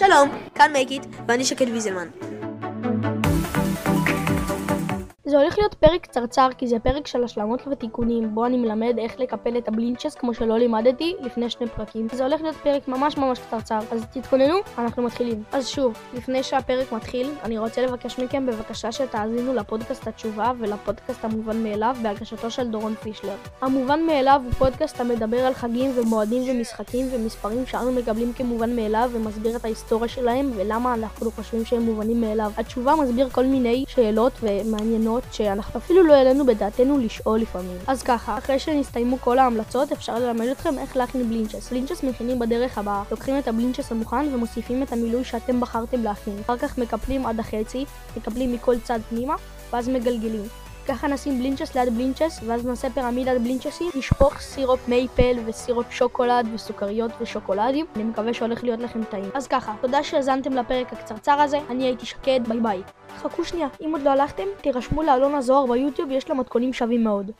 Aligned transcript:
שלום, 0.00 0.28
כאן 0.54 0.72
מייקיט, 0.72 1.06
ואני 1.28 1.44
שקד 1.44 1.68
ויזלמן. 1.68 2.08
זה 5.30 5.38
הולך 5.38 5.58
להיות 5.58 5.74
פרק 5.74 6.02
קצרצר 6.02 6.48
כי 6.58 6.66
זה 6.66 6.78
פרק 6.78 7.06
של 7.06 7.24
השלמות 7.24 7.62
ותיקונים 7.70 8.34
בו 8.34 8.46
אני 8.46 8.56
מלמד 8.56 8.98
איך 8.98 9.20
לקפל 9.20 9.58
את 9.58 9.68
הבלינצ'ס 9.68 10.14
כמו 10.14 10.34
שלא 10.34 10.58
לימדתי 10.58 11.14
לפני 11.20 11.50
שני 11.50 11.66
פרקים. 11.66 12.08
זה 12.12 12.24
הולך 12.24 12.42
להיות 12.42 12.56
פרק 12.56 12.88
ממש 12.88 13.16
ממש 13.16 13.38
קצרצר 13.38 13.78
אז 13.90 14.06
תתכוננו, 14.12 14.56
אנחנו 14.78 15.02
מתחילים. 15.02 15.42
אז 15.52 15.68
שוב, 15.68 15.94
לפני 16.14 16.42
שהפרק 16.42 16.92
מתחיל, 16.92 17.30
אני 17.42 17.58
רוצה 17.58 17.82
לבקש 17.82 18.18
מכם 18.18 18.46
בבקשה 18.46 18.92
שתאזינו 18.92 19.54
לפודקאסט 19.54 20.06
התשובה 20.06 20.52
ולפודקאסט 20.58 21.24
המובן 21.24 21.62
מאליו 21.62 21.96
בהגשתו 22.02 22.50
של 22.50 22.68
דורון 22.68 22.94
פישלר. 22.94 23.36
המובן 23.60 24.06
מאליו 24.06 24.40
הוא 24.44 24.52
פודקאסט 24.52 25.00
המדבר 25.00 25.46
על 25.46 25.54
חגים 25.54 25.90
ומועדים 25.94 26.42
ומשחקים 26.50 27.06
ומספרים 27.12 27.66
שאנו 27.66 27.92
מקבלים 27.92 28.32
כמובן 28.32 28.76
מאליו 28.76 29.10
ומסביר 29.12 29.56
את 29.56 29.64
ההיסטוריה 29.64 30.08
שלהם 30.08 30.50
ולמה 30.56 30.94
אנחנו 30.94 31.30
חושבים 31.30 31.64
שהם 31.64 31.82
מובנים 31.82 32.20
מאליו. 32.20 32.52
התשובה 32.56 32.94
מסביר 32.96 33.28
כל 33.28 33.44
מיני 33.44 33.84
שאלות 33.88 34.32
ומעניינות 34.42 35.19
שאלות 35.20 35.34
שאנחנו 35.34 35.80
אפילו 35.80 36.02
לא 36.02 36.14
העלינו 36.14 36.46
בדעתנו 36.46 36.98
לשאול 36.98 37.38
לפעמים. 37.38 37.78
אז 37.86 38.02
ככה, 38.02 38.38
אחרי 38.38 38.58
שנסתיימו 38.58 39.20
כל 39.20 39.38
ההמלצות, 39.38 39.92
אפשר 39.92 40.18
ללמד 40.18 40.46
אתכם 40.46 40.78
איך 40.78 40.96
להכין 40.96 41.28
בלינצ'ס. 41.28 41.70
בלינצ'ס 41.70 42.02
מכינים 42.02 42.38
בדרך 42.38 42.78
הבאה. 42.78 43.02
לוקחים 43.10 43.38
את 43.38 43.48
הבלינצ'ס 43.48 43.92
המוכן 43.92 44.34
ומוסיפים 44.34 44.82
את 44.82 44.92
המילוי 44.92 45.24
שאתם 45.24 45.60
בחרתם 45.60 46.02
להכין. 46.02 46.36
אחר 46.44 46.56
כך 46.56 46.78
מקפלים 46.78 47.26
עד 47.26 47.40
החצי, 47.40 47.84
מקפלים 48.16 48.52
מכל 48.52 48.80
צד 48.84 49.00
פנימה, 49.08 49.34
ואז 49.72 49.88
מגלגלים. 49.88 50.69
ככה 50.90 51.08
נשים 51.08 51.38
בלינצ'ס 51.38 51.76
ליד 51.76 51.94
בלינצ'ס, 51.94 52.40
ואז 52.46 52.66
נעשה 52.66 52.90
פירמידת 52.90 53.40
בלינצ'סים, 53.40 53.90
נשפוך 53.94 54.40
סירופ 54.40 54.88
מייפל 54.88 55.36
וסירופ 55.46 55.86
שוקולד 55.90 56.46
וסוכריות 56.54 57.10
ושוקולדים. 57.20 57.86
אני 57.96 58.04
מקווה 58.04 58.34
שהולך 58.34 58.64
להיות 58.64 58.80
לכם 58.80 59.04
טעים. 59.04 59.30
אז 59.34 59.46
ככה, 59.46 59.74
תודה 59.80 60.02
שהאזנתם 60.02 60.52
לפרק 60.52 60.92
הקצרצר 60.92 61.40
הזה, 61.40 61.58
אני 61.70 61.84
הייתי 61.84 62.06
שקד, 62.06 62.40
bye 62.48 62.60
bye. 62.60 62.82
חכו 63.18 63.44
שנייה, 63.44 63.68
אם 63.80 63.92
עוד 63.92 64.02
לא 64.02 64.10
הלכתם, 64.10 64.44
תירשמו 64.60 65.02
לאלון 65.02 65.34
הזוהר 65.34 65.66
ביוטיוב, 65.66 66.10
יש 66.10 66.28
לו 66.28 66.36
מתכונים 66.36 66.72
שווים 66.72 67.04
מאוד. 67.04 67.30